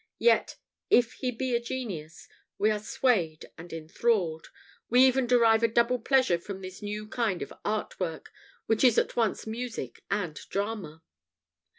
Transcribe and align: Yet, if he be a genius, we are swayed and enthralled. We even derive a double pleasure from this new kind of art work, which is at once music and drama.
Yet, 0.17 0.55
if 0.89 1.13
he 1.13 1.29
be 1.29 1.55
a 1.55 1.59
genius, 1.59 2.27
we 2.57 2.71
are 2.71 2.79
swayed 2.79 3.51
and 3.55 3.71
enthralled. 3.71 4.47
We 4.89 5.05
even 5.05 5.27
derive 5.27 5.61
a 5.61 5.67
double 5.67 5.99
pleasure 5.99 6.39
from 6.39 6.61
this 6.63 6.81
new 6.81 7.07
kind 7.07 7.43
of 7.43 7.53
art 7.63 7.99
work, 7.99 8.33
which 8.65 8.83
is 8.83 8.97
at 8.97 9.15
once 9.15 9.45
music 9.45 10.01
and 10.09 10.33
drama. 10.49 11.03